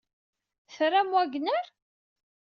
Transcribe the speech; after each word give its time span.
Tram 0.73 1.11
Wagner? 1.13 1.61